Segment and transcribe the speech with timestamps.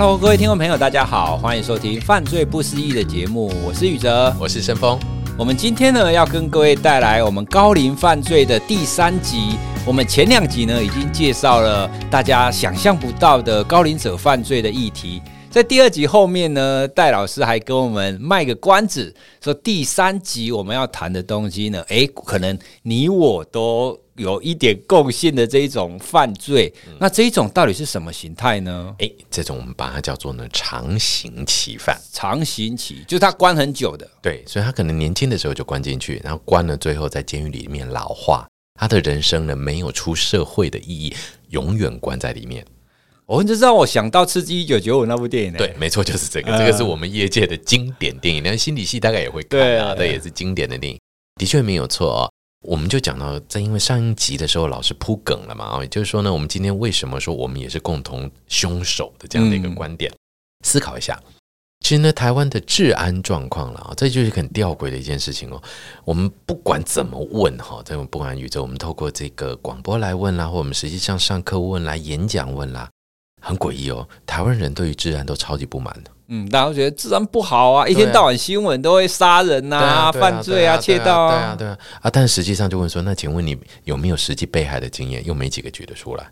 [0.00, 4.98] Hello，各位听众朋友，大家好，欢迎收听《犯罪不思议》的节目，我是宇哲，我是申峰。
[5.36, 9.56] 我们今天呢，要跟各位带来我们高龄犯罪的第三集。
[9.84, 15.20] 我们前两集呢，已经介绍了大家想象不到的高龄者犯罪的议题。
[15.50, 19.12] 在第二集后面呢，戴老师还跟我们卖个关子，
[19.42, 26.72] 说第三集我们要谈的东西呢，诶，可能你我都有一点共性的这一种犯罪。
[26.86, 28.94] 嗯、那这一种到底是什么形态呢？
[28.98, 32.00] 诶，这种我们把它叫做呢长刑期犯。
[32.12, 38.46] 长刑期就是他关很久的，对，所以他可能年轻的时候就关进去，然后关了，最后在监狱里面老化，
[38.78, 41.12] 他的人生呢没有出社会的意义，
[41.48, 42.64] 永远关在里面。
[43.30, 45.52] 我就让我想到《刺激一九九五》那部电影。
[45.52, 46.50] 对，没错，就是这个。
[46.58, 49.94] 这个是我们业界的经典电影，连心理系大概也会看啊。
[49.94, 50.98] 对，也是经典的电影，
[51.36, 52.32] 的确没有错哦。
[52.66, 60.12] 我们就讲到，在因为上一集的时候老是铺梗了嘛，也就是说呢，我们今天为什么说我们也是共同凶手的这样的一个观点？
[60.66, 61.16] 思考一下，
[61.86, 65.62] 其实呢，台湾的治安状况了啊，这就是很吊诡的一件事情哦。
[66.04, 72.90] 我们不管怎么问哈，这种不管宇宙，我们透过这个广播来问啦，或我们实际上上课问啦，演讲问啦。
[73.40, 76.10] 很诡异哦，台湾人对于治安都超级不满的。
[76.32, 82.10] 嗯，大家都觉得治安不好啊，一天到晚新闻都会杀人呐、犯罪啊、窃盗啊，对啊，对啊啊！
[82.10, 85.26] 但是实际上就问说，那请问你有没有实际被害的经验？
[85.26, 86.30] 又没几个举得出来。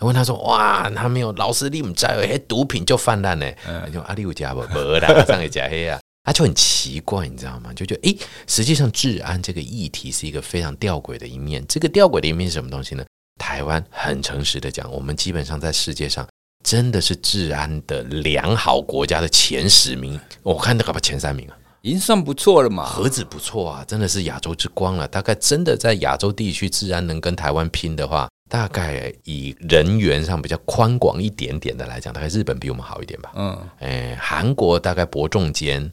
[0.00, 3.46] 问他说，哇，他没有，老师你们在哎，毒品就泛滥呢？
[3.68, 7.70] 嗯，就阿里有加不不啦，上一加黑啊，他 就很奇怪，你知道吗？
[7.74, 8.16] 就觉得哎，
[8.46, 11.62] 实际上治安这个议题是一个非常吊诡的一面。
[11.68, 13.04] 这个吊诡的一面是什么东西呢？
[13.38, 16.26] 台湾很诚实的讲，我们基本上在世界上。
[16.66, 22.84] 真的是治安的良好国家的前十名，我看那个吧前三名啊，已经算不错了嘛。
[22.84, 25.06] 何止不错啊，真的是亚洲之光了。
[25.06, 33.30] 大概真的在亚洲地区治安能跟台湾拼的话，大概以人员上比较宽广一点点的来讲，大概日本比我们好一点吧。
[33.36, 35.92] 嗯，哎，韩国大概伯仲间。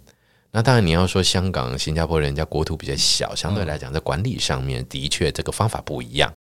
[0.51, 6.33] 那当然你要说香港、新加坡，人家国土比较小，相对来讲在管理上面的确这个方法不一样。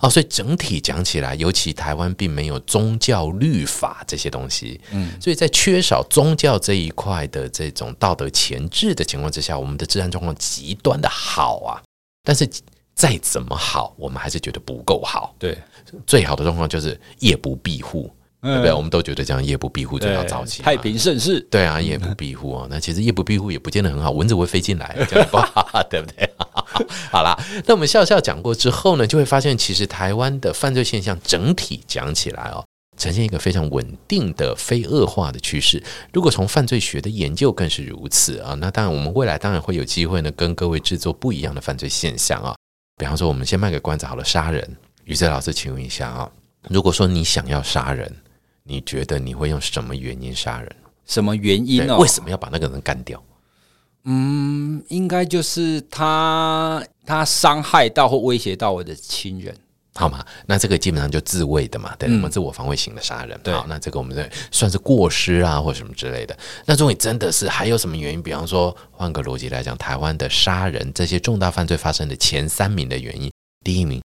[0.00, 11.82] 哦，所以整体讲起来，尤其台湾并没有宗教律法这些东西，嗯，所以在缺少宗教这一块的这种道德前置的情况之下，我们的治安状况极端的好啊。
[12.22, 12.48] 但是
[12.94, 15.34] 再怎么好，我们还是觉得不够好。
[15.38, 15.56] 对，
[16.06, 18.10] 最好的状况就是夜不闭户。
[18.42, 18.72] 对不对？
[18.72, 21.40] 我们都觉得这样夜不闭户就要早起，太平盛世。
[21.50, 26.28] 对啊，夜不闭户啊，那其实夜不闭户也不见得很好，蚊子会飞进来，这样不好， 对不对？
[27.10, 32.64] 好啦，那我们笑笑讲过之后呢，就会发现其实台湾的犯罪现象整体讲起来哦，
[32.96, 35.82] 呈现一个非常稳定的非恶化的趋势。
[36.12, 42.54] 如果从犯罪学的研究更是如此啊，那当然我们未来当然会有机会呢，跟各位制作不一样的犯罪现象啊。
[42.96, 44.76] 比方说，我们先卖个关子好了，杀人。
[45.04, 46.30] 于哲老师，请问一下啊，
[46.68, 48.14] 如果说你想要杀人，
[48.70, 50.76] 你觉得你会用什么原因杀人？
[51.04, 51.98] 什么原因呢？
[51.98, 53.20] 为什么要把那个人干掉？
[54.04, 59.52] 嗯，应该就是他他伤害到或威胁到我的亲人，
[59.94, 60.24] 好吗？
[60.46, 63.38] 那这个基本上就自卫的嘛，对，我们、嗯、自我防卫型的杀人。
[63.42, 66.38] 对，好，那这个我们这算是过失啊，或什么之类的。
[66.64, 68.22] 那如果你真的是还有什么原因？
[68.22, 73.32] 比方说，换个逻辑来讲，台湾的杀人这些重大犯罪发生的前三名的原因，
[73.64, 74.00] 第一名。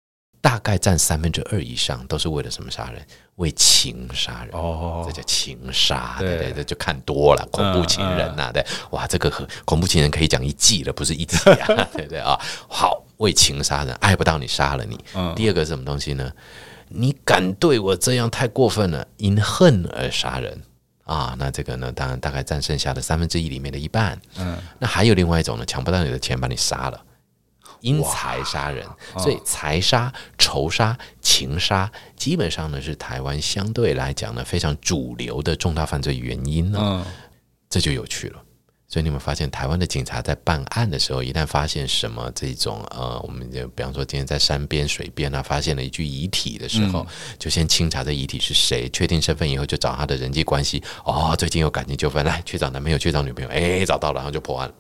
[0.40, 3.06] 大概占三分之二以上，都是为了什么杀人？
[3.36, 14.98] 为情杀人哦，这叫情杀，对对对，就看多了，恐怖情人呐，对，哇，这个和恐怖情人可以讲一季了，不是一集啊， 对对啊，好，为情杀人，爱不到你杀了你。
[15.34, 16.30] 第二个是什么东西呢？
[16.88, 20.60] 你敢对我这样太过分了，因恨而杀人
[21.04, 24.20] 啊，那这个呢，当然大概占剩下的三分之一里面的一半。
[24.36, 27.00] 嗯，那还有另外一种呢，抢不到你的钱，把你杀了。
[27.80, 28.86] 因财杀人，
[29.18, 36.78] 所以财杀、仇杀、情杀，基本上呢是台湾相对来讲呢非常主流的重大犯罪原因呢。
[36.80, 37.04] 嗯，
[37.68, 38.42] 这就有趣了。
[38.92, 47.06] 所以你们发现，台湾的警察在办案的时候，一旦发现什么这种呃，我们就比方说今天在山边、水边啊，发现了一具遗体的时候，
[47.38, 50.82] 就先清查这遗体是谁，确定身份以后，就找他的人际关系。
[51.04, 54.74] 哦，最近有感情纠纷，来去找男朋友，去找女朋友，哎，找到了，然后就破案了。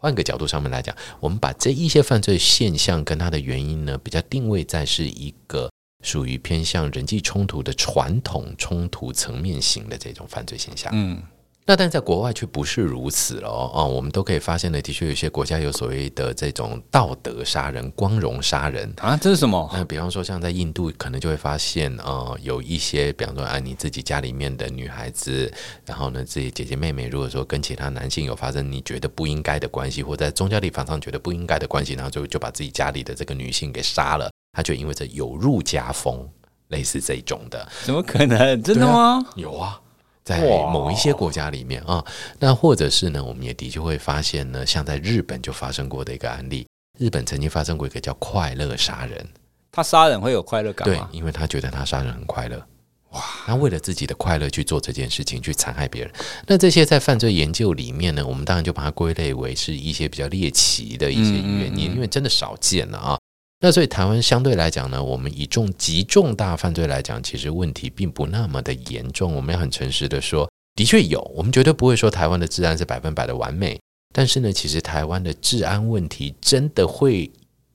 [0.00, 5.70] 换个角度上面来讲，我们把这一些犯罪现象跟它的原因呢，比较定位在是一个
[6.02, 10.90] 属于偏向人际冲突的传统冲突层面型的这种犯罪现象。
[10.94, 11.22] 嗯。
[11.66, 19.70] 那但在国外却不是如此了哦，我们都可以发现呢，的确有些国家有所谓的这种道德杀人、光荣杀人啊，这是什么？
[19.72, 25.52] 那比方说像在印度，可能就会发现呃，有一些比方说啊，你自己家里面的女孩子，
[25.86, 36.28] 然后呢自己姐姐妹妹，如果说跟其他男性有发生你觉得不应该的关系，或在宗教立法上觉得不应该的关系，然后就就把自己家里的这个女性给杀了，他就因为这有辱家风，
[36.68, 38.60] 类似这种的，怎么可能？
[38.60, 39.24] 真的吗？
[39.36, 39.80] 有啊。
[40.24, 40.40] 在
[40.70, 42.04] 某一些国家里面啊，
[42.38, 46.66] 那或者是呢，我们也的确会发现呢，像在日本就发生过的一个案例，
[46.98, 49.26] 日本曾经发生过一个叫快乐杀人，
[49.72, 51.08] 他杀人会有快乐感吗？
[51.10, 52.62] 对，因为他觉得他杀人很快乐。
[53.10, 53.20] 哇！
[53.44, 56.12] 他为了自己的快乐去做这件事情，去残害别人。
[56.46, 63.18] 那这些在犯罪研究里面呢，我们当然就把它归类为是一些比较猎奇的一些原因，因为真的少见了啊。
[63.60, 69.34] 那所以台湾相对来讲呢，我们以重极重大犯罪来讲，其实问题并不那么的严重。
[69.34, 73.78] 我们要很诚实的说，的确有，我们绝对不会说台湾的治安是百分百的完美。
[74.14, 77.30] 但是呢，其实台湾的治安问题真的会。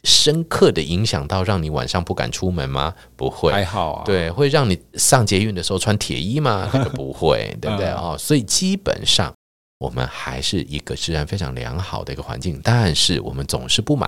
[0.07, 2.93] 深刻的影响到让你晚上不敢出门吗？
[3.15, 4.03] 不会， 还好啊。
[4.05, 6.69] 对，会让你上捷运的时候穿铁衣吗？
[6.71, 7.87] 那个不会，对不对？
[7.89, 9.33] 哦，所以基本上
[9.79, 14.07] 我们还是一个治安非常良好的一个环境，但是我们总是不满。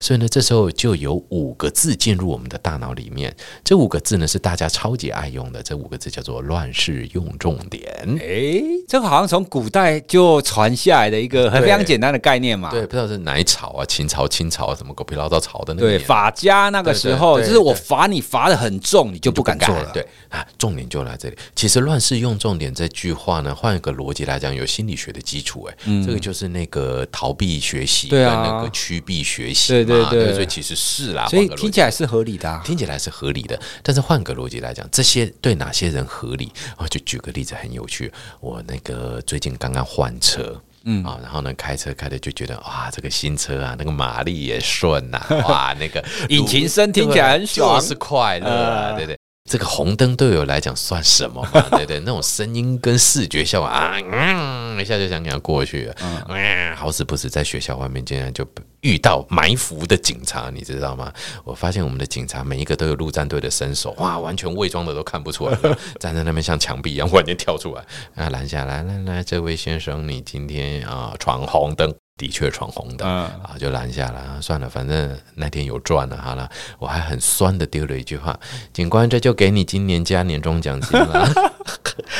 [0.00, 3.34] 所以呢，这时候就有五个字进入我们的大脑里面。
[3.64, 5.62] 这五个字呢，是大家超级爱用的。
[5.62, 7.82] 这五个字叫做“乱世用重点”。
[8.20, 12.70] 哎，这个好像从古代就传下来的一个很非常简单的概念嘛。
[12.70, 13.84] 对，不知道是哪一朝啊？
[13.86, 15.88] 秦朝、清朝什么狗屁倒灶朝的那个？
[15.88, 19.90] 对，法家那个时候，就是我罚你罚的很重，你就不敢做了。
[19.94, 21.38] 对啊，重点就来这里。
[21.56, 25.66] 其实“乱世用重点”这句话呢，换一个逻辑来讲，有心理学的基础。
[25.70, 25.74] 哎，
[26.04, 29.83] 这个就是那个逃避学习跟那个趋避学习。
[29.84, 30.04] 对。
[30.10, 33.58] 对对，所以其实是啦，所以听起来是合理的，啊，听起来是合理的。
[33.82, 36.52] 但是换个逻辑来讲，这些对哪些人合理？
[36.76, 38.12] 我就举个例子，很有趣。
[38.40, 49.18] 我那个最近刚刚换车，嗯啊，然后呢，开车开的就觉得哇，这个新车啊，那个马力也顺呐，啊， 哇，那个引擎声听起来很爽，就是快乐啊，对对。
[49.50, 51.60] 这个红灯对我来讲算什么嘛？
[51.76, 55.94] 对对，那种声音跟视觉效果啊，嗯，一下就想给他过去了。
[56.28, 58.42] 嗯，好死不死，在学校外面竟然就
[58.84, 61.12] 遇到埋伏的警察，你知道吗？
[61.42, 65.58] 我发现我们的警察每一个都有陆战队的身手，哇，完全伪装的都看不出来，
[65.98, 67.82] 站在那边像墙壁一样，忽然间跳出来，
[68.14, 71.92] 啊，拦下来，来来，这位先生，你今天啊闯红灯。
[72.16, 74.40] 的确闯红灯啊，就拦下了。
[74.40, 76.16] 算了，反正那天有赚了。
[76.16, 76.48] 好了，
[76.78, 78.38] 我还很酸的丢了一句话
[78.72, 81.28] ：“警官，这就给你今年加年终奖金了。”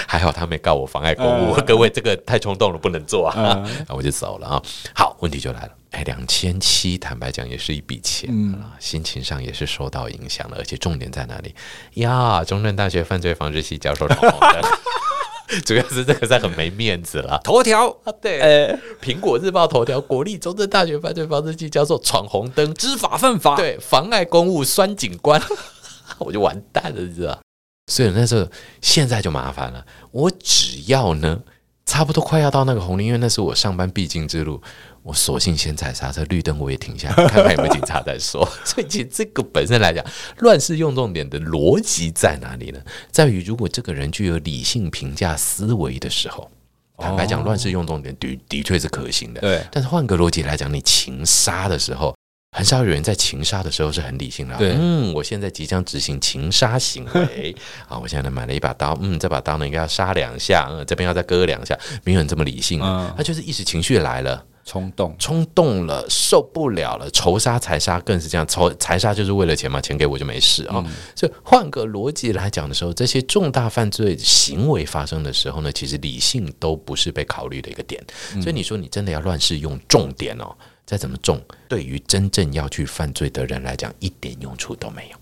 [0.08, 1.54] 还好他没告我妨碍公务。
[1.64, 3.64] 各位，这个太冲动了，不能做啊！
[3.88, 4.62] 我就走了啊。
[4.96, 5.70] 好，问题就来了。
[5.94, 10.56] 哎，两千七，坦白讲也是一笔钱啊，心情上也是受到影响了。
[10.58, 11.54] 而且重点在哪里
[12.02, 12.42] 呀？
[12.42, 14.62] 中正大学犯罪防治系教授闯红灯。
[15.64, 17.40] 主要是这个在很没面子了。
[17.44, 25.40] 头条啊，对，呃，苹果日报头条，国立中正大学犯罪防治系教授闯红灯，知法犯法，对，妨碍公务，酸警官，
[26.18, 27.38] 我就完蛋了，你知道？
[27.86, 28.48] 所以那时候
[28.80, 31.42] 现在就麻烦了，我只要呢。
[31.86, 34.60] 差不多快要到那个红灯，因为那是我上班必经之路，
[35.04, 38.44] 我索性先踩刹车，绿灯我也停下来， 看看有没有警察再说。
[38.64, 40.04] 所以其实这个本身来讲，
[40.38, 42.80] 乱世用重点的逻辑在哪里呢？
[43.12, 46.50] 在于如果这个人具有理性评价思维的时候，
[46.96, 49.40] 坦白讲，乱世用重点的的确是可行的。
[49.42, 52.14] 对，但是换个逻辑来讲，你情杀的时候。
[52.56, 54.56] 很少有人在情杀的时候是很理性的。
[54.56, 57.52] 对，嗯，我现在即将执行情杀行为
[57.88, 57.98] 啊！
[57.98, 63.12] 我现在买了一把刀，嗯，这把刀呢应该要杀两下，嗯，这边要再割两下，没有人这么理性啊。
[63.16, 70.84] 他就是一时情绪来了，冲动，冲动了，受不了了，仇杀财杀更是这样，仇财杀就是为了钱嘛，钱给我就没事啊。
[71.14, 78.02] 所以换个逻辑来讲的时候，这些重大犯罪行为发生的时候呢，其实理性都不是被考虑的一个点。
[78.42, 80.54] 所以你说你真的要乱世用重点哦。
[80.86, 85.16] 再怎么重，对于真正要去犯罪的人来讲，一点用处都没有。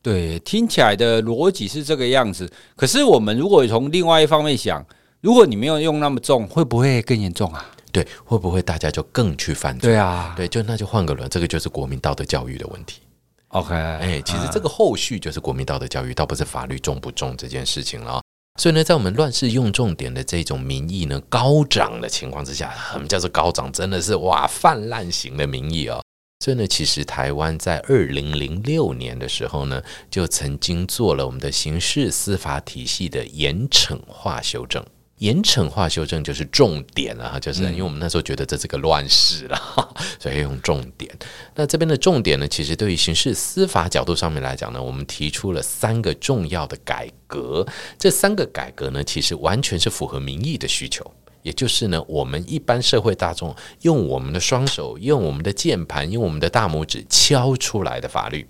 [0.00, 2.48] 对，听起来的逻辑是这个样子。
[2.76, 4.86] 可是我们如果从另外一方面想，
[5.20, 7.70] 如果你没有用那么重，会不会更严重啊？
[7.90, 9.92] 对，会不会大家就更去犯罪？
[9.92, 13.00] 对啊，对，就那就换个人，这个就是国民道德教育的问题。
[13.48, 18.22] OK，哎，其实这个后续就是国民道德教育，倒不是法律重不重这件事情了。
[18.60, 23.72] 所以呢，在我们乱世用重点的这种民意呢高涨的情况之下，什么叫做高涨？
[23.72, 26.00] 真的是哇泛滥型的民意哦。
[26.44, 34.84] 所以呢，其实台湾在二零零六年的时候呢，就曾经做了我们的刑事司法体系的严惩化修正。
[35.20, 39.58] 严惩化修正就是重点了，就是因为我们那时候觉得这是个乱世了，
[40.18, 41.14] 所以用重点。
[41.54, 47.66] 那这边的重点呢，其实对于刑事司法角度上面来讲呢，我们提出了三个重要的改革。
[47.98, 51.04] 这三个改革呢，其实完全是符合民意的需求。
[51.42, 58.46] 也就是呢，我们一般社会大众用我们的双手、用我们的键盘、用我们的大拇指敲出来的法律，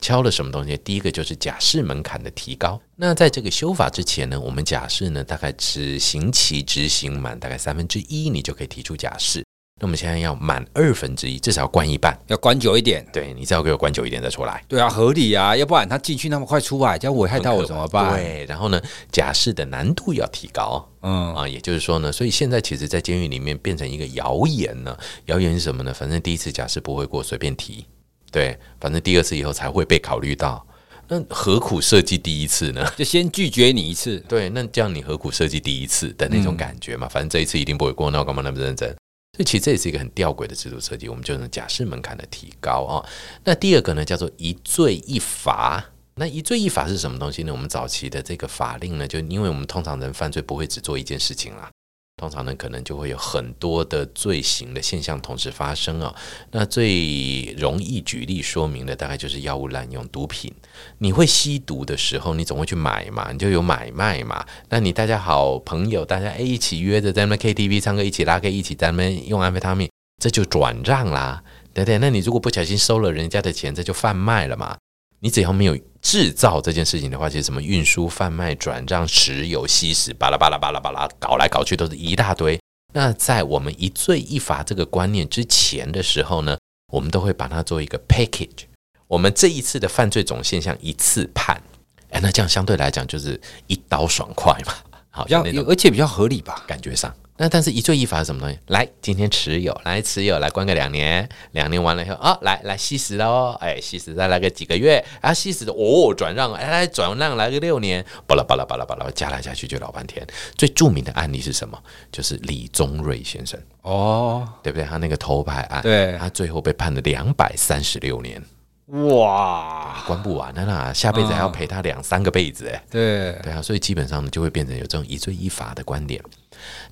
[0.00, 0.76] 敲了什么东西？
[0.78, 2.80] 第一个就是假释门槛的提高。
[2.96, 9.44] 那在这个修法之前呢，我们假释呢，大概执行期执行满大概三分之一，你就可以提出假释。
[9.82, 13.04] 那我们现在要满二分之一，至少要关一半，要关久一点。
[13.12, 14.62] 对，你只要给我关久一点再出来。
[14.68, 18.14] 对啊，合理啊，要不然他进去那么快出来，这样危害到我怎么办？
[18.14, 20.88] 对，然后呢，假释的难度要提高。
[21.00, 24.96] 嗯啊，也就是说呢，所以现在其实，在监狱里面变成一个谣言呢。
[25.26, 25.92] 谣言是什么呢？
[25.92, 27.84] 反正第一次假释不会过，随便提。
[28.30, 30.64] 对，反正第二次以后才会被考虑到。
[31.08, 32.88] 那何苦设计第一次呢？
[32.96, 34.20] 就先拒绝你一次。
[34.28, 37.08] 对，那这样你何苦设计第一次的那种感觉嘛？
[37.08, 38.94] 嗯、反正这一次一定不会过，那我干嘛那么认真？
[39.34, 43.00] 所以其实这也是一个很吊诡的制度设计，我们就能假释门槛的提高啊、
[43.44, 45.82] 那第二个呢，叫做一罪一罚。
[46.16, 47.50] 那一罪一罚是什么东西呢？
[47.50, 51.70] 我们早期的这个法令呢，就因为我们通常人犯罪不会只做一件事情啦。
[52.18, 56.14] 通常呢，可能就会有很多的罪行的现象同时发生啊、哦。
[56.52, 60.52] 那最容易举例说明的，大概就是药物滥用、毒品。
[60.98, 64.46] 你会吸毒的时候，你总会去买嘛，你就有买卖嘛。
[64.68, 69.90] 那你大家好朋友，大家诶一起约着在那 KTV 唱歌，一起拉 K，一起在那用安非他命，
[70.22, 71.42] 这就转让啦，
[71.74, 71.98] 对不对？
[71.98, 74.76] 那你如果不小心收了人家的钱，这就贩卖了嘛。
[75.24, 82.58] 你只要没有制造这件事情的话，其实什么运输、贩卖、转账、持有、吸食，巴拉巴拉巴拉巴拉，搞来搞去都是一大堆。
[82.92, 86.58] 那在我们一罪一罚这个观念之前的时候呢，
[86.92, 88.64] 我们都会把它做一个 package。
[89.06, 91.62] 我们这一次的犯罪总现象一次判，
[92.10, 94.74] 哎，那这样相对来讲就是一刀爽快嘛，
[95.08, 97.14] 好像而且比较合理吧，感觉上。
[97.42, 98.56] 那但是一罪一罚是什么东西？
[98.68, 110.24] 来，今天持有，来持有，来关个两年，两年完了以后啊，来来吸食了哦，哎，吸食再来个几个月，啊，吸食的哦，转让，哎，来转让来个六年，巴拉巴拉巴拉巴拉，加来加去就老半天。
[110.56, 111.76] 最著名的案例是什么？
[112.12, 114.86] 就是李宗瑞先生哦，对不对？
[114.86, 118.40] 他那个偷拍案，对，他最后被判了两百三十六年。
[118.86, 126.22] 哇，关不完的啦，下辈子还要陪他两三个辈子哎，对对啊，所以基本上呢，就会变成有这种一罪一罚的观点。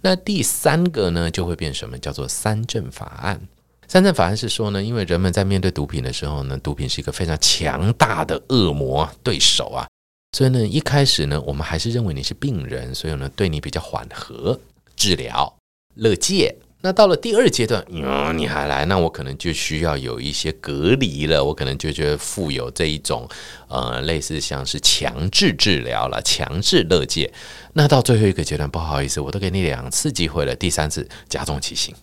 [0.00, 1.98] 那第三个呢，就会变什么？
[1.98, 3.40] 叫做三证法案。
[3.88, 9.88] 三证法案是说呢，因为人们在面对毒品的时候呢，毒品是一个非常强大的恶魔对手啊，
[10.36, 14.58] 所以呢，一开始呢，我们还是认为你是病人，所以呢，对你比较缓和
[14.94, 15.52] 治疗、
[15.94, 16.54] 乐戒。
[16.82, 23.28] 那到了第二阶段，哟，你还来，那我可能就需要有一些隔离了，我可能就觉得富有这一种，
[23.68, 27.30] 呃，类似像是强制治疗了，强制勒戒。
[27.74, 31.94] 那到最后一个阶段，不好意思，我都给你两次机会了，第三次加重其刑，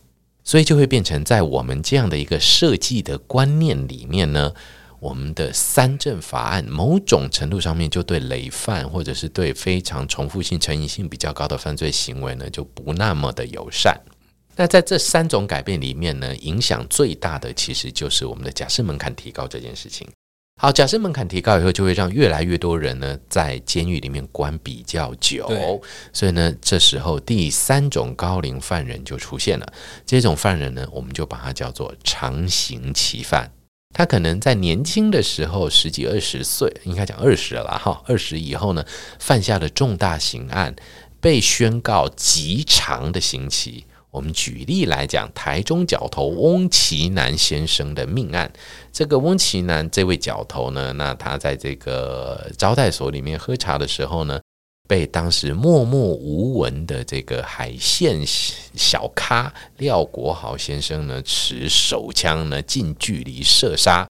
[0.44, 4.54] 所以就会变成在我们这样的一个设计的观念里面呢，
[5.00, 14.00] 我们的三正法案某种程度上面就对累犯或者是对非常重复性、成瘾性比较高的犯罪行为呢，就不那么的友善。
[14.58, 20.08] 那在这三种改变里面呢，影响最大的其实就是我们的假设门槛提高这件事情。
[20.60, 25.48] 好，假设门槛提高以后，就会让越来越多人呢在监狱里面关比较久。
[26.12, 29.74] 所以呢，这时候第三种高龄犯人就出现了。
[30.04, 33.52] 这种犯人呢，我们就把它叫做长刑期犯。
[33.94, 38.84] 他可能在年轻的时候，十几二十岁，应该讲二十了哈，二十以后呢，
[39.20, 40.76] 犯下了重大刑案，
[41.22, 43.86] 被宣告极长的刑期。
[44.18, 48.52] 我们举例来讲，台中角头翁奇南先生的命案。
[48.92, 54.42] 这个翁奇南这位角头呢，那他在这个招待所里面喝茶的时候呢，
[54.88, 64.08] 被当时默默无闻的这个海线小咖廖国豪先生呢，持手枪呢近距离射杀。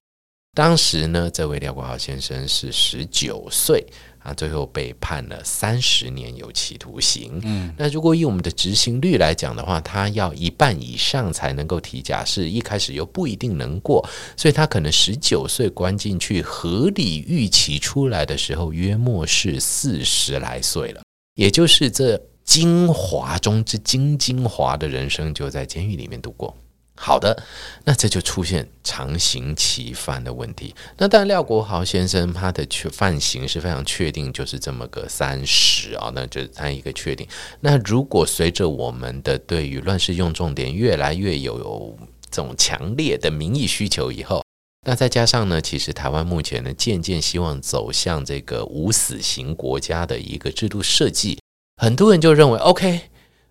[0.58, 3.86] 当时呢，这位廖国豪先生是十九岁。
[4.18, 7.40] 啊最后被判了三十年有期徒刑。
[7.44, 14.04] 嗯，那如果以我们的执行率来讲的话，他要一半以上才能够提假释，一开始又不一定能过，
[14.36, 21.02] 所以他可能十九岁关进去，合理预期出来的时候，约莫是四十来岁了，
[21.36, 26.54] 也就是这精华中之精精华的人生，就在监狱里面度过。
[27.00, 27.44] 好的，
[27.84, 30.74] 那这就出现常刑期犯的问题。
[30.96, 37.26] 那当然，廖国豪先生他的确犯刑是非常确定，就是这么个三十啊，那就是他一个确定。
[37.60, 41.96] 那如果随着我们的对于乱世用重典越来越，有
[42.30, 44.44] 这种强烈的民意需求以后，
[44.86, 51.38] 那再加上呢，其实台湾目前呢渐渐希望走向这个无死刑国家的一个制度设计，
[51.80, 53.02] 很多人就认为 OK。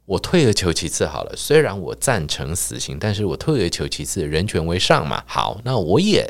[0.07, 5.21] 我退而求其次好了，虽然我赞成死刑，但是我退而求其次，人权为上嘛。
[5.27, 6.25] 好，那我也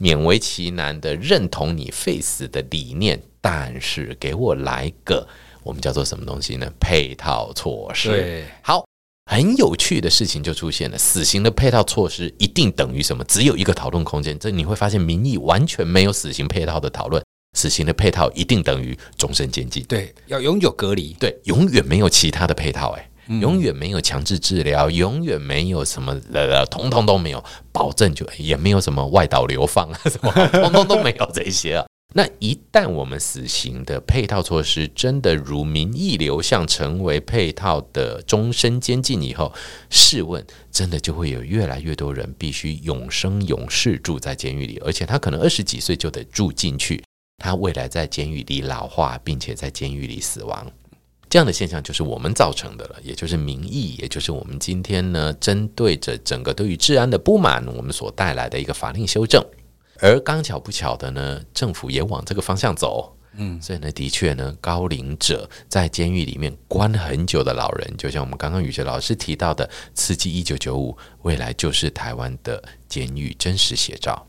[0.00, 5.24] 勉为其难的认同你废死的理念，但是给我来个
[5.62, 6.68] 我们叫做什么东西呢？
[6.80, 8.08] 配套措施。
[8.08, 8.84] 对，好，
[9.30, 13.22] 很有趣的事情就出现了，死刑的配套措施一定等于什么？
[13.22, 17.22] 只有一个讨论空间，这你会发现民意完全没有死刑配套的讨论。
[17.56, 23.08] 死刑的配套一定等于终身监禁，对，要永久隔离，对，永远没有其他的配套，哎。
[23.28, 31.84] 永远没有强制治疗，永远没有什么呃，通通都没有保证，就也没有什么外岛流放啊， 什么通通都没有这些啊。
[32.14, 39.50] 那一旦我们死刑的配套措施真的如民意流向，成为配套的终身监禁以后，
[39.88, 47.02] 试问，真的就会有越来越多人必须永生永世住在监狱里，而且他可能二十几岁就得住进去，
[47.38, 50.70] 他未来在监狱里老化，并且在监狱里死亡，
[51.32, 59.42] 这样的现象就是我们造成的了，也就是民意，也就是我们今天呢，针对着整个对于治安的不满，我们所带来的一个法令修正。
[59.98, 74.26] 而刚巧不巧的呢，政府也往这个方向走，嗯，所以呢，的确呢，高龄者在监狱里面关很久的老人，就像我们刚刚宇哲老师提到的“刺激一九九五”，未来就是台湾的监狱真实写照。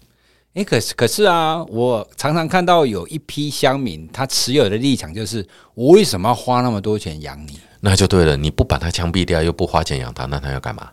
[0.54, 5.44] 诶，可是可是啊，我常常看到有一批乡民，他持有的立场就是：
[5.74, 7.60] 我为什么要花那么多钱养你？
[7.80, 10.90] 那就对了，你不把他枪毙掉，又不花钱养他，那他要干嘛？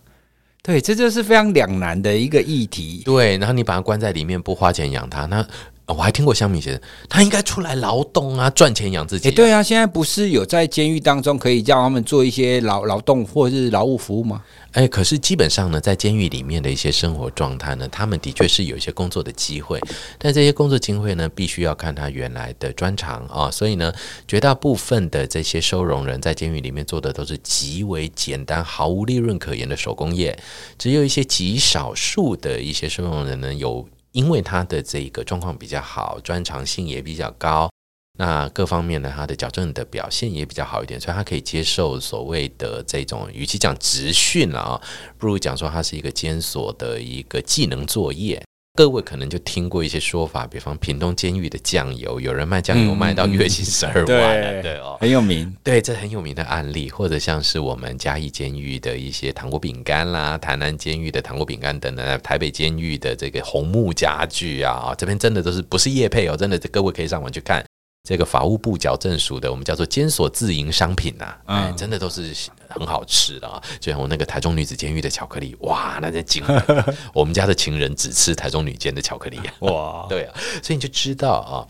[0.62, 3.02] 对，这就是非常两难的一个议题。
[3.05, 5.47] 对，然后你把他关在里面，不花钱养他，那
[5.92, 9.32] 我还听过香米先生，他应该出来劳动啊，赚钱养自己啊。
[9.35, 14.42] 对啊，现在不是有在监狱当中可以叫他们做一些劳劳动或者是劳务服务吗？
[14.73, 19.80] 哎，可是基本上呢，在监狱里面的一些生活状态呢，他们的确是有一些工作的机会，
[20.16, 23.50] 但这些工作机会呢，必须要看他原来的专长啊、哦。
[23.50, 23.92] 所以呢，
[24.28, 30.38] 绝大部分的这些收容人在监狱里面做的都是极为简单、毫无利润可言的手工业，
[30.78, 37.71] 只有一些极少数的一些收容人呢，有因为他的这个状况比较好，专长性也比较高。
[38.19, 44.83] 那各方面呢，他的矫正的表现也比较好一点，所以他可以接受所谓的这种，与其讲职训了啊，
[45.17, 48.43] 不如讲说他是一个监所的一个技能作业。
[48.81, 67.63] 各位可能就听过一些说法，比方屏东监狱的酱油，有人卖酱油卖到月薪十二万，对，对哦，很有名，对，这很有名的案例，或者像是我们嘉义监狱的一些糖果饼干啦，台南监狱的糖果饼干等等，台北监狱的这个红木家具啊，这边真的都是不是叶配哦，真的，各位可以上网去看。
[68.02, 72.35] 这个法务部矫正署的，我们叫做监所自营商品呐、啊，哎、嗯，真的都是
[72.68, 73.62] 很好吃的啊！
[73.79, 76.85] 就像我那个台中女子监狱的巧克力，哇，那在惊人！
[77.12, 81.66] 我们家的情人只吃台中女监的巧克力， 哇，对啊，所以你就知道啊，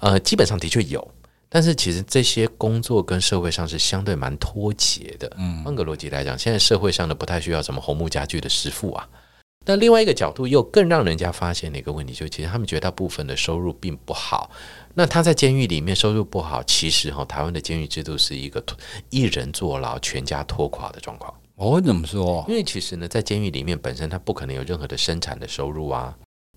[0.00, 1.10] 呃，基本上的确有，
[1.48, 5.32] 但是其实这些工作跟社会上是相对蛮脱节的。
[5.38, 9.08] 嗯，换个逻辑来讲，现在社会上的不太需要什么红木家具的师傅啊。
[9.64, 14.50] 但另外一个角度，又更让人家发现的一个问题，就是其实他们绝大部分的收入并不好。
[14.94, 18.62] 那他在监狱里面收入不好，其实哈，台湾的监狱制度是一个
[19.10, 21.32] 一人坐牢，全家拖垮的状况。
[21.56, 22.44] 哦，怎么说？
[22.48, 26.14] 因为其实呢，在监狱里面本身他不可能有任何的生产的收入啊，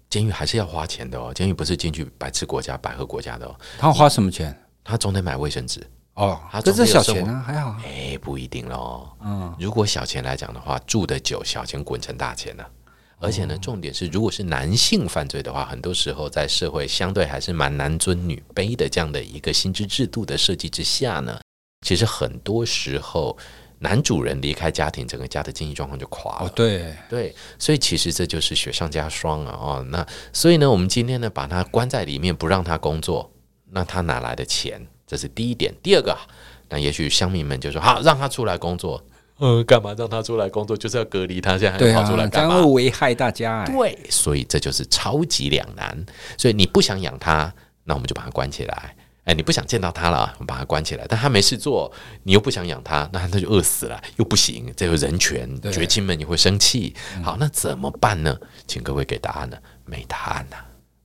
[0.09, 1.33] 监狱还是要花钱的哦。
[1.33, 3.55] 监狱不是进去白吃国家、白喝国家的哦。
[3.77, 4.57] 他花什么钱？
[4.83, 6.39] 他总得买卫生纸哦。
[6.51, 7.75] 他这是小钱啊，还好。
[7.85, 9.07] 哎，不一定喽。
[9.21, 12.69] 嗯，如果小钱来讲的话，住得久，小钱滚成大钱呢、啊。
[13.17, 21.39] 而且呢，重点是，如果是男性犯罪的话，很多时候在社会相对还是蛮男尊女卑的这样的一个薪资制度的设计之下呢，
[21.85, 23.35] 其实很多时候
[23.79, 26.47] 男主人离开家庭，整个家的经济状况就垮了。
[26.47, 29.57] 哦，对对，所以其实这就是雪上加霜啊！
[29.59, 33.31] 哦，那所以呢，我们今天呢，把他关在里面，不让他工作，
[33.71, 34.85] 那他哪来的钱？
[35.07, 35.73] 这是第一点。
[35.83, 36.17] 第二个，
[36.69, 39.03] 那也许乡民们就说：好，让他出来工作。
[39.37, 40.77] 呃，干嘛让他出来工作？
[40.77, 42.49] 就是要隔离他，现在还要跑出来干嘛？
[42.49, 43.65] 这样会危害大家哎。
[43.65, 46.05] 对，所以这就是超级两难。
[46.37, 48.95] 所以你不想养他，那我们就把他关起来。
[49.25, 51.05] 哎，你不想见到他了，我们把他关起来。
[51.09, 51.91] 但他没事做，
[52.23, 54.71] 你又不想养他，那他就饿死了，又不行。
[54.77, 56.95] 这个人权，绝亲们你会生气。
[57.23, 58.37] 好，那怎么办呢？
[58.67, 59.57] 请各位给答案呢？
[59.83, 60.57] 没答案呐。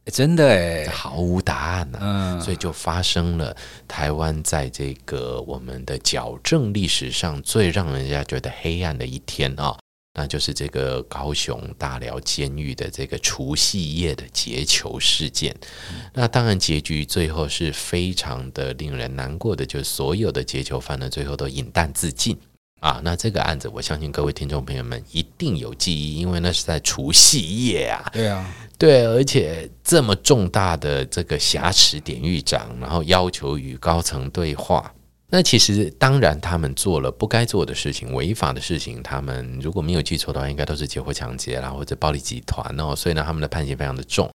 [0.06, 9.78] 真的哎，毫无答案呢、啊，嗯、所以就发生了台湾在这个我们的矫正历史上最让人家觉得黑暗的一天啊，
[10.14, 15.54] 那就是这个高雄大寮监狱的这个除夕夜的劫囚事件。
[15.92, 22.36] 嗯、那当然结局最后是非常的令人难过的，就是所有的劫囚犯呢，最后都饮弹自尽。
[22.80, 28.10] 啊，那这个案子，我相信各位听众朋友们一定有记忆，因为那是在除夕夜啊。
[28.10, 34.92] 对啊，对，而且这么重大的这个挟持典狱长，然后要求与高层对话。
[35.28, 39.02] 那其实当然他们做了不该做的事情，违法的事情。
[39.02, 42.96] 他们如果没有记错的话，应该都是劫货抢劫啦，或者暴力集团哦。
[42.96, 44.28] 所以呢，他们的判刑非常的重，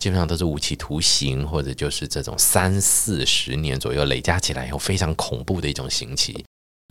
[0.00, 6.42] 基本上都是无期徒刑，或者就是这种三四十年左右累加起来以后非常恐怖的一种刑期。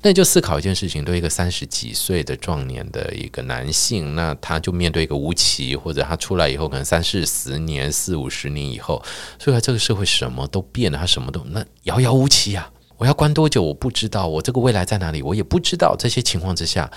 [0.01, 9.03] 那就思考一件事情，对一个三十几岁的壮年的一个男性，那他就面对一个无期，或者他出来以后可能三四十年、四五十年以后，
[9.37, 12.71] 所以他这个社会什么都变了，他什么都那遥遥无期啊。
[12.97, 13.61] 我要关多久？
[13.61, 15.21] 我不知道，我这个未来在哪里？
[15.21, 15.95] 我也不知道。
[15.97, 16.89] 这些情况之下，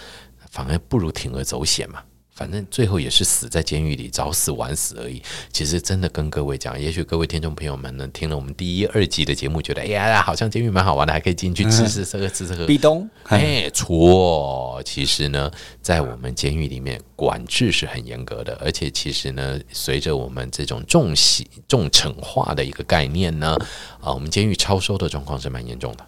[0.51, 2.03] 反而不如铤而走险嘛。
[2.43, 5.23] 反正最后也是死在监狱里，早死晚死而已。
[5.53, 12.67] 其实真的跟各位讲，也许各位听众朋友们呢，听了我们第一、二集的节目，觉得哎呀，好像监狱蛮好玩的，还可以进去吃吃这个吃这个。
[12.67, 15.49] 壁咚，哎，错，其实呢，
[15.81, 23.57] 在我们监狱里面管制是很严格的，而且其实呢，随着我们这种重刑重惩化的一个概念呢，
[24.01, 26.05] 啊，我们监狱超收的状况是蛮严重的。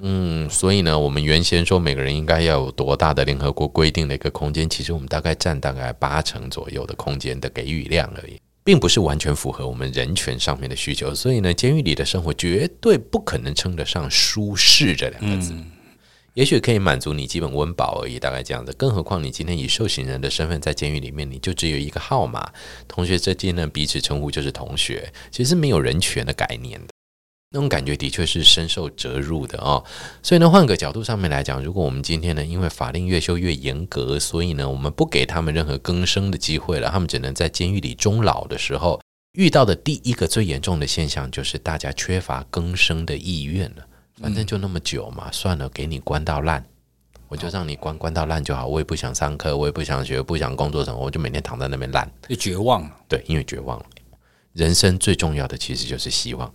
[0.00, 11.14] 嗯，所以呢，我们原先说每个人应该要有多大的联合国规定的一个空间，其实我们大概占大概八成左右的空间的给予量而已，并不是完全符合我们人权上面的需求。
[11.14, 15.54] 所以呢，监狱里的生活绝对不可能称得上舒适这两个字，
[16.34, 18.72] 也许可以满足你基本温饱而已，大概这样子。
[18.74, 22.52] 更何况你今天以受刑人的身份在监狱里面，你就只有一个号码，
[22.86, 26.88] 同学之间呢彼此称呼就是同学，其实没有人权的概念的。
[27.56, 29.82] 那种感觉的确是深受折入的哦，
[30.22, 39.00] 所以呢，换个角度上面来讲，如果我们今天呢，因为法令越修越严格，所以呢，我们不给他们任何更生的机会了，他们只能在监狱里终老的时候，
[39.32, 43.86] 遇到的第一个最严重的现象就是大家缺乏更生的意愿了。
[44.20, 46.62] 反正就那么久嘛，算了，给你关到烂，
[47.28, 48.66] 我就让你关关到烂就好。
[48.66, 52.90] 我也不想上课，我也不想学，不想工作什么，我就每天躺在那边烂，就绝望了。
[53.08, 53.86] 对，因为绝望了。
[54.52, 56.52] 人生最重要的其实就是希望。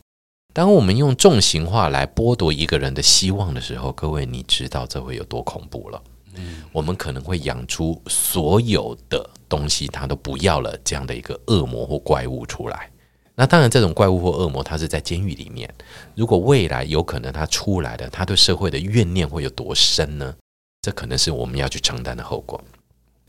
[0.54, 6.02] 当我们用重型化来剥夺一个人的希望的时候，各位，你知道这会有多恐怖了？
[6.36, 12.90] 嗯，我们可能会养出所有的东西，他都不要了，这样的一个恶魔或怪物出来。
[13.34, 15.74] 那当然，这种怪物或恶魔，他是在监狱里面。
[16.16, 20.36] 如果未来有可能他出来的，他对社会的怨念会有多深呢？
[20.82, 22.62] 这可能是我们要去承担的后果。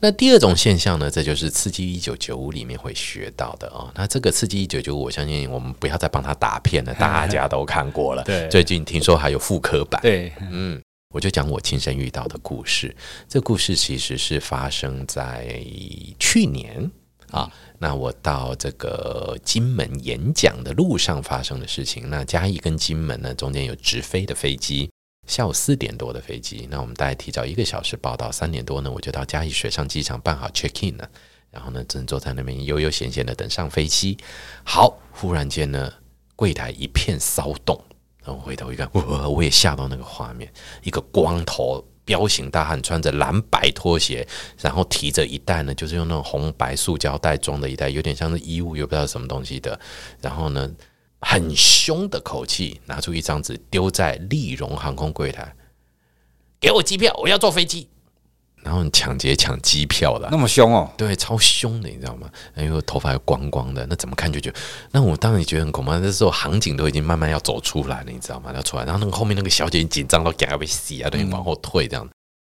[0.04, 3.88] 那第二种现象呢，这就是《刺激一九九五》里面会学到的哦。
[3.94, 8.24] 那这个《刺激一九九五》，我相信我们不要再帮他打片了，大家都看过了。
[8.24, 10.02] 对，最近听说还有复刻版。
[10.02, 10.82] 对，嗯，
[11.14, 12.92] 我就讲我亲身遇到的故事。
[13.28, 15.64] 这故事其实是发生在
[16.18, 16.90] 去年
[17.30, 17.48] 啊。
[17.78, 22.10] 那我到这个金门演讲的路上发生的事情。
[22.10, 24.90] 那嘉义跟金门呢，中间有直飞的飞机。
[25.26, 28.30] 下午四点多的飞机，那我们大概提早一个小时报到。
[28.30, 31.08] 三点多呢，我就到嘉义水上机场办好 check in 了。
[31.50, 34.16] 然后呢，正坐在那边悠悠闲闲的等上飞机。
[34.64, 35.92] 好，忽然间呢，
[36.34, 37.78] 柜台一片骚动。
[38.24, 44.26] 然后回头一看，我我也吓到那个画面，一个光头彪形大汉，穿着蓝白拖鞋，
[44.60, 49.78] 然后提着一袋呢，就是用那种红白塑胶袋装的一袋，有点像是衣物，又不知道什么东西的。
[50.20, 50.70] 然后呢，
[51.22, 55.54] 很凶的口气，拿出一张纸丢在立荣航空柜台，
[56.60, 57.88] 给我机票，我要坐飞机。
[58.64, 60.88] 然后你抢劫抢机票了，那么凶哦？
[60.96, 62.30] 对，超凶的，你知道吗？
[62.56, 64.60] 因为头发又光光的，那怎么看就觉得，
[64.92, 65.90] 那我当然也觉得很恐怖。
[65.90, 68.52] 那时候航警都已经慢慢要走出来了，你知道吗？
[68.54, 72.08] 要出来，然后那个后面那个小姐紧张到赶要被洗啊，等于往后退这样。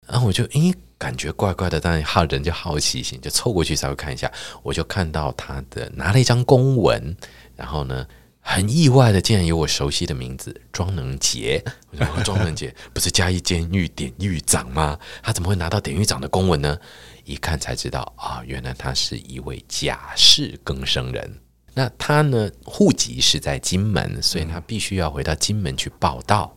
[0.07, 4.31] 然后我就咦，感觉怪怪的，但是好人就好奇心就凑过去稍微看一下，
[4.63, 7.15] 我就看到他的拿了一张公文，
[7.55, 8.07] 然后呢。
[8.41, 11.63] 很意外的，竟然有我熟悉的名字庄能杰。
[11.91, 14.97] 我 说庄能杰不是嘉义监狱典狱长吗？
[15.21, 16.77] 他怎么会拿到典狱长的公文呢？
[17.25, 21.39] 一看才知道啊，原来他是一位假释更生人。
[21.75, 26.55] 那他呢，户籍是在金门，所以他必须要回到金门去报到。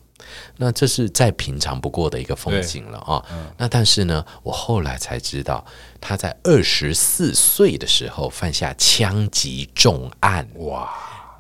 [0.57, 3.23] 那这是再平常不过的一个风景了啊。
[3.59, 5.65] 那但是呢，我后来才知道，
[6.01, 10.49] 他在二十四岁的时候犯下枪击重案。
[10.55, 10.91] 哇！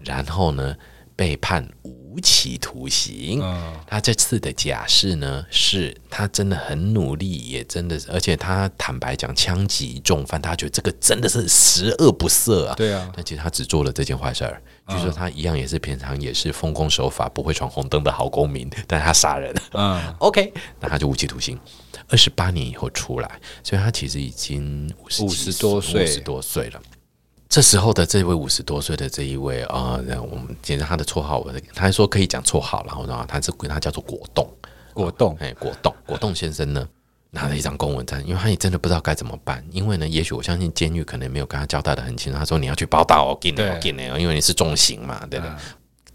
[0.05, 0.77] 然后呢，
[1.15, 3.43] 被判无期徒刑。
[3.87, 12.75] 他这次的假释呢，是他真的很努力，也真的，而且他坦白讲，枪击重犯，他觉得这个真的是十恶不赦啊。
[12.75, 14.63] 对啊，但其实他只做了这件坏事儿。
[14.89, 19.55] 据说他一样也是平常也是奉公守法、不会闯红灯的好公民，但是他杀人。
[19.73, 21.59] 嗯， OK，那他就无期徒刑，
[22.09, 26.83] 二十八年以后出来，所以他其实已经五十多岁，五十多岁了。
[27.53, 34.51] 这时候的这位五十多岁的这一位啊，然、呃、我们简称他的绰号，我他还说可以讲绰号，然后呢，他是他叫做果冻，
[34.95, 36.89] 果冻，哎，果冻，果冻先生呢，
[37.29, 45.55] 拿了一张公文单，因为他也真的不知道该怎么办，因为呢，也许我相信监狱可能没有跟他交代的很清楚，他说你要去报到哦，给你哦，给你哦，因为你是重刑嘛，对不对？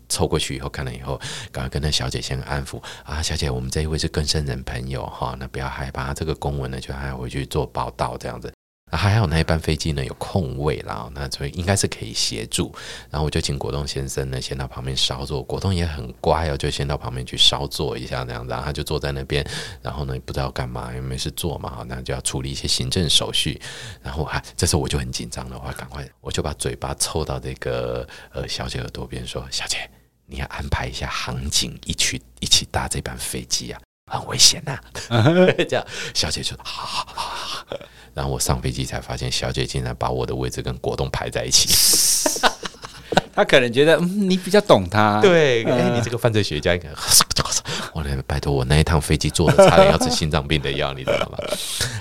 [0.09, 1.21] 凑、嗯、过去以后看了以后，
[1.51, 8.51] 赶快跟那小姐先安抚啊，小姐，我们这一位是更生人朋友哈，那不要害怕，这个公文呢就还要回去做报道这样子。
[8.91, 12.73] 还好那一班飞机呢有空位啦，那所以应该是可以协助。
[13.09, 19.45] 然后我就请果冻先生呢先到旁边稍坐，果冻也很乖哦，就先到旁边去稍坐一下这样子，然后他就坐在那边，
[19.81, 23.59] 然后呢不知道干嘛，因为没事做嘛，那就要处理一些行政手续。
[24.01, 29.89] 然后还这时候我就很紧张的话赶快，我就把嘴巴凑到这个呃小姐耳朵边说：“小姐，
[30.25, 34.71] 你要安排一下航警一起一起搭这班飞机啊，很危险呐、
[35.09, 35.23] 啊。
[35.69, 37.65] 这样，小姐就说好好好好。
[38.13, 41.69] 然后我上飞机才发现，小姐竟然把我的位置跟果冻排在一起。
[43.35, 45.21] 他可能觉得，嗯，你比较懂他。
[45.21, 46.89] 对，哎、欸，你这个犯罪学家应该，
[47.93, 51.37] 我来拜托我那一趟飞机坐的差点要吃心脏病的药，你知道吗？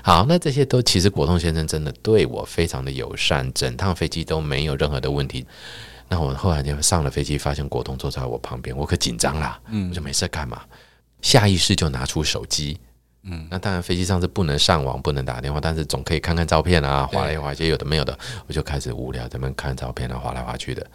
[0.03, 5.45] 好，那这些都其实果冻先生真的对我非常的友善，整趟飞机都没有任何的问题。
[6.09, 10.63] 那我后来就上了飞机，发现果冻坐在我旁边，我可紧张啦，嗯，我就没事干嘛，
[11.27, 12.79] 下意识就拿出手机。
[13.25, 20.87] 嗯，那当然，飞机上是不能上网，不能打电话，但是总可以看看照片啊，划来划去，有的没有的，我就开始无聊，在那边看照片啊，划来划去的。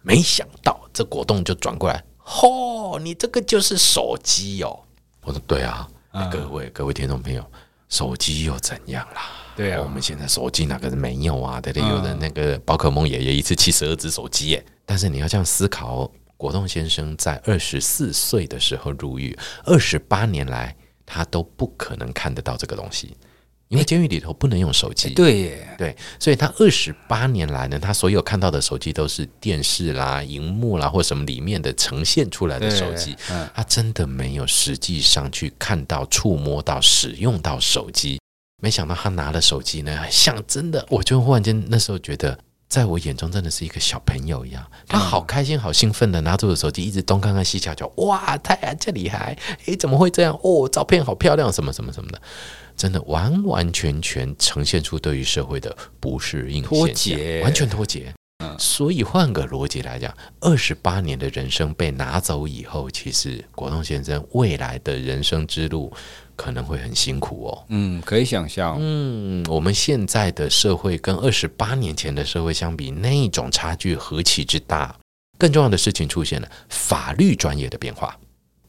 [0.00, 4.78] 没想到这果冻就转过来，嚯，你这个就是手机哦。
[5.22, 7.44] 我说对啊，嗯、各位各位听众朋友，
[7.88, 9.22] 手机又怎样啦？
[9.56, 11.60] 对啊，我们现在手机哪个是没有啊？
[11.60, 11.88] 对不对？
[11.88, 14.64] 有的那个宝可梦爷爷一次七十二只手机耶。
[14.86, 20.76] 但是你要这样思考，国栋先生在二十四岁的时候入狱，二十八年来。
[21.06, 23.14] 他都不可能看得到这个东西，
[23.68, 25.10] 因为监狱里头不能用手机。
[25.10, 33.14] 对耶，对，所以他二十八年来呢，他所有看到的手机都是电视啦、荧幕啦或什么里面的呈现出来的手机。
[33.52, 38.18] 他真的没有实际上去看到、触摸到、使用到手机。
[38.62, 42.38] 没想到他拿了手机呢，像真的，我就忽然间那时候觉得。
[42.68, 47.86] 在我眼中，真的是一个小朋友一样，他好开心、好兴奋的拿着我的手机，一直东看看西瞧瞧。
[47.98, 49.38] 哇，太阳这厉害！
[49.66, 50.36] 诶，怎么会这样？
[50.42, 52.20] 哦，照片好漂亮，什么什么什么的，
[52.76, 58.12] 真的完完全全呈现出对于社会的不适应、脱节，完全脱节。
[58.44, 65.92] 嗯，所以换个逻辑来讲，二十八年的人生被拿走以后，其实国栋先生未来的人生之路。
[66.36, 67.64] 可能会很辛苦哦。
[67.68, 68.76] 嗯，可以想象。
[68.80, 74.94] 嗯，我们现在的社会跟二十八年前的社会相比，那种差距何其之大！
[75.38, 78.16] 更重要的事情出现了，法律专业的变化。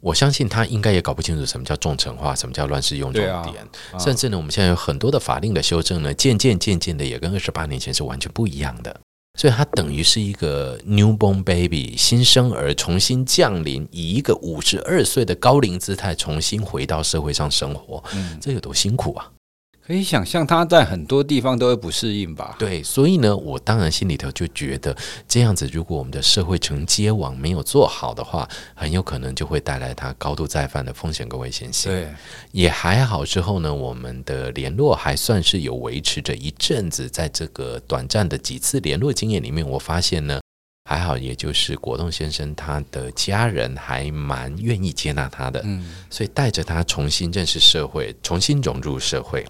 [0.01, 3.63] 我相信他应该也搞不清楚什么叫重惩化，什么叫乱世用重典。
[3.91, 9.01] 啊、甚至呢，我们现在有很多的法令的修正呢，渐渐渐渐的也跟二十八年前是完全不一样的。
[9.35, 19.29] 所以，他等于是一个 newborn baby 新生儿重新降临，以一个五十二岁的高龄姿态重新回到社会上生活，嗯，这有多辛苦啊！
[19.85, 22.55] 可以想象他在很多地方都会不适应吧？
[22.57, 31.91] 对，所以呢，我当然心里头就觉得这样子，如果我们的社会承接网没有做好的话，很有可能就会带来他高度再犯的风险跟危险性。
[31.91, 32.07] 对，
[32.51, 40.41] 也还好，之后呢，我们的联络还算是有维持着一阵子，在这个短暂的几次联络经验里面，我发现呢，
[40.89, 49.45] 还好，也就是果冻先生他的家人还蛮愿意接纳他的，嗯，所以带着他重新认识社会，重新融入社会。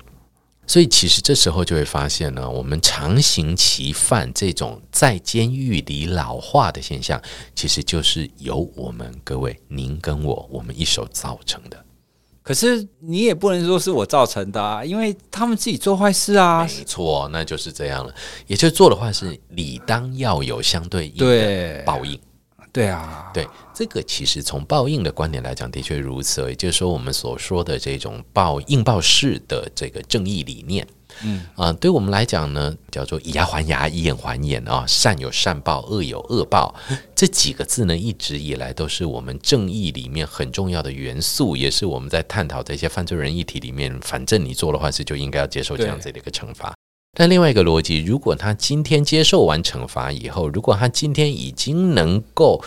[0.68, 7.22] 所以，其实这时候就会发现呢，我们常刑其犯这种在监狱里老化的现象，
[7.56, 11.86] 其实就是由我们各位您跟我我们一手造成的。
[12.42, 16.64] 可是你也不能说是我造成的啊，因为他们自己做坏事啊。
[16.64, 18.14] 没错，那就是这样了。
[18.46, 22.20] 也就是做的坏事，理当要有相对应的报应。
[22.76, 26.42] 对啊，对，这个其实从报应的观点来讲，的确如此。
[26.50, 30.86] 也就是说，我们所说的这种报应报式的这个正义理念，
[31.24, 36.76] 嗯啊、呃，对我们来讲呢，叫做以牙还牙，以眼还眼啊，善有善报，恶有恶报。
[37.16, 46.74] 这几个字呢，一直以来都是我们正义里面很重要的元素，也是我们在探讨这些犯罪人议题里面，反正你做了坏事，就应该要接受这样子的一个惩罚。
[47.18, 52.62] 但另外一个逻辑，如果他今天接受完惩罚以后，如果他今天已经能够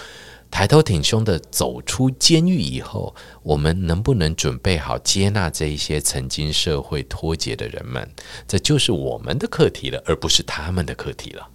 [0.51, 8.09] 抬头挺胸的走出监狱以后，我们能不能准备好接纳这一些曾经社会脱节的人们？
[8.47, 11.47] 这就是我们的课题了，而不是他们的课题了。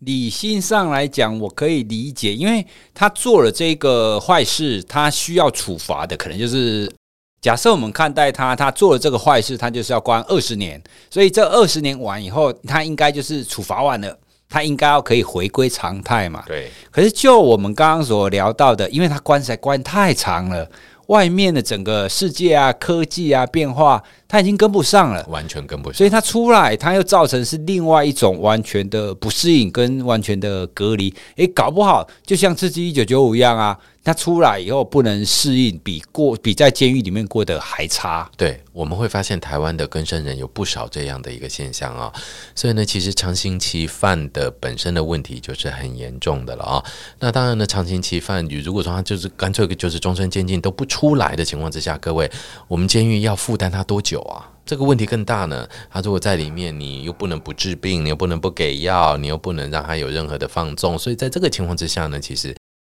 [0.00, 6.92] 理性上来讲，我可以理解，因为他做了这个坏事，他需要处罚的，可能就是。
[7.42, 14.16] 假设我们看待他，他做了这个坏事，他就是要关二十年，所以这二十年完以后，他应该就是处罚完了，
[14.48, 16.44] 他应该要可以回归常态嘛？
[16.46, 16.70] 对。
[16.92, 20.70] 可是就我们刚刚所聊到的，因为他关起来关太长了，
[21.08, 24.00] 外面的整个世界啊、科技啊变化，
[24.32, 25.98] 他已经跟不上了，完全跟不上。
[25.98, 31.14] 所以他出来，他又造成是另外一种完全的不适应跟完全的隔离。
[31.36, 33.78] 诶，搞不好就像刺激一九九五一样啊。
[34.04, 38.28] 他出来以后不能适应，比过比在监狱里面过得还差。
[38.36, 42.12] 对，我们会发现台湾的更生人有不少这样的一个现象啊、哦。
[42.52, 46.84] 所以呢，其实长刑期犯的本身的问题就是很严重的了啊、哦。
[47.20, 52.28] 那当然呢，长刑期犯，你如果说他就是干脆就是终身监禁都不出来的情况之下，各位，
[52.66, 54.50] 我们监狱要负担他多久啊？
[54.64, 55.68] 这个问题更大呢。
[55.90, 62.54] 他如果在里面，你又不能不治病，你又不能不给药，你又不能让他有任何的放纵，所以在这个情况之下呢，其实。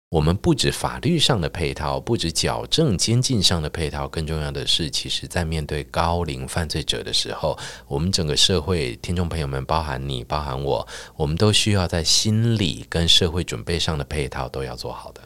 [0.10, 7.58] 我们不止法律上的配套，不止矫正监禁上的配套，更重要的是，其实在面对高龄犯罪者的时候，
[7.88, 15.22] 我们整个社会听众朋友们，包含你，包含我，我们都需要在心理跟社会准备上的配套都要做好的。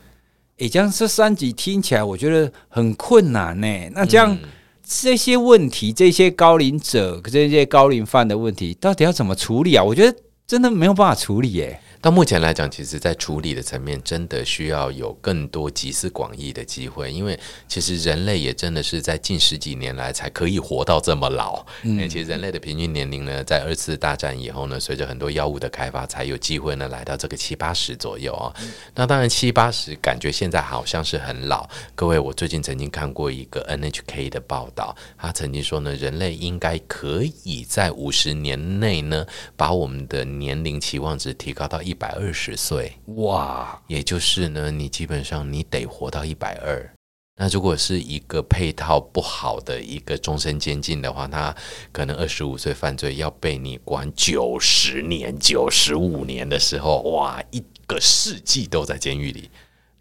[0.58, 3.90] 诶，这样这三集听起来我觉得很困难呢。
[3.92, 4.50] 那这样、嗯、
[4.92, 9.84] 这些问题，这些高龄者、这些高龄犯的问题，到底要怎么处理啊？
[9.84, 11.80] 我觉得真的没有办法处理耶。
[12.02, 17.12] 到目前来讲，其实，在处理的层面，真的需要有更多集思广益的机会。
[17.12, 21.66] 因为其实人类也真的是在近十几年来才可以活到这么老。
[21.84, 28.54] 嗯，其实人类的平均年龄呢，在二次大战以后呢，随着很多药物的开发，才有机会呢来到这个七八十左右啊。
[28.62, 31.70] 嗯，那当然，七八十感觉现在好像是很老。
[31.96, 39.26] 各位，我最近曾经看过一个 NHK 的报道，他曾经说呢，人类应该可以在五十年内呢，
[39.58, 43.82] 把我们的年龄期望值提高到一百二十岁，哇！
[43.88, 46.88] 也就是呢，你基本上你得活到一百二。
[47.36, 51.56] 那如果是一个配套不好的一个终身监禁的话，他
[51.92, 59.50] 可能二十五岁犯罪要被你关九十年、九十五年的时候，哇，一个世纪都在监狱里，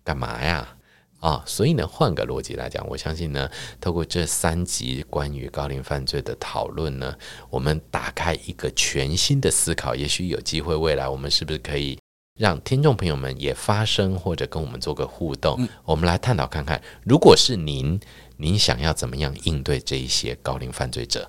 [0.05, 0.77] 干嘛呀？
[1.21, 3.51] 啊、哦，所以呢，换个逻辑来讲，我相信呢，
[3.81, 7.13] 透过这三集关于高龄犯罪的讨论呢，
[7.51, 11.99] 我们打开一个全新的思考，也许有机会未来我们是不是可以
[12.39, 17.99] 让听众朋友们也发声，或者跟我们做个互动，嗯、我们来探讨看看，如果是您，
[18.37, 21.29] 您想要怎么样应对这一些高龄犯罪者？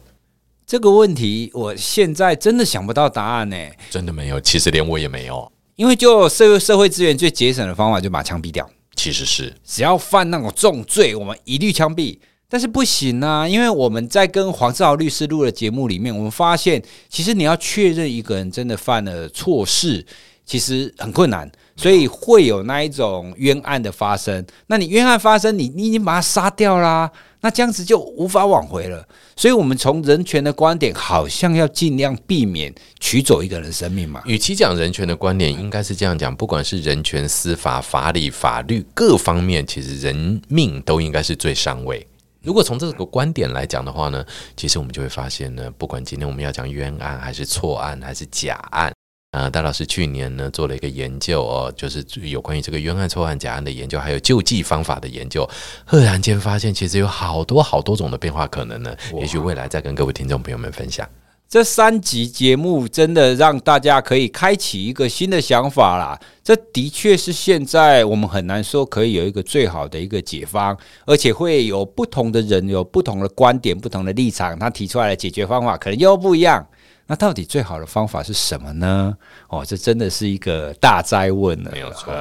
[0.68, 3.58] 这个问题，我现在真的想不到答案呢，
[3.90, 8.70] 真的没有，其实连我也没有，因为就社会社会资源最节省的方法，就把枪毙掉。
[9.00, 12.20] 其实是只要犯那种重罪，我们一律枪毙。
[12.50, 20.06] 但是不行啊，因为我们在跟黄志豪律师录的节目里面，我们发现，其实你要确认一个人真的犯了错事，
[20.46, 24.46] 其实很困难，所以会有那一种冤案的发生。
[24.68, 27.10] 那你冤案发生，你你已经把他杀掉啦。
[27.42, 34.22] 那这样子就无法挽回了，所以，我们从人权的观点，好像要尽量避免取走一个人生命嘛。
[34.26, 42.06] 与其讲人权的观点，应该是这样讲：不管是人权、司法、法理、法律各方面，其实人命都应该是最上位。
[42.44, 44.26] 如果从这个观点来讲的话呢，
[44.58, 48.92] 其实我们就会发现呢，不管今天我们要讲冤案，还是错案，还是假案。
[49.32, 55.48] 啊，戴老师去年呢做了一个研究哦，就是有关于这个冤案、错案、假案的研究，还有救济方法的研究。
[55.86, 58.96] 赫然间发现，其实有好多好多种的变化可能呢。
[59.20, 61.08] 也许未来再跟各位听众朋友们分享。
[61.48, 66.20] 这三集节目真的让大家可以开启一个新的想法啦。
[66.44, 76.68] 这的确是现在我们很难说可以有一个最好的一个解方，而且会有不同的人有不同的观点、不同的立场，他提出来的解决方法可能又不一样。
[77.12, 79.18] 那到底最好的方法是什么呢？
[79.48, 81.72] 哦，这真的是一个大灾问了。
[81.72, 82.14] 没有错。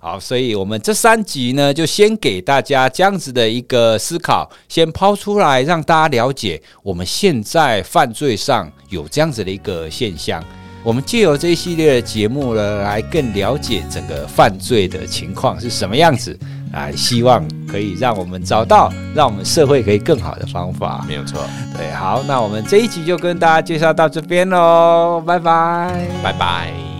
[0.00, 10.42] 好，所以我们这三集呢，就先给大家这样子的一个思考，先抛出来，让大家了解我们现在犯罪上有这样子的一个现象。
[10.86, 16.38] 我们借由这一系列的节目呢，来更了解整个犯罪的情况是什么样子。
[16.72, 21.04] 啊，希望可以让我们找到让我们社会可以更好的方法。
[21.08, 21.40] 没有错，
[21.76, 26.95] 对，好，那我们这一集就跟大家介绍到这边喽，拜拜，拜拜。